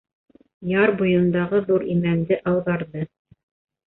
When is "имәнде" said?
1.95-2.39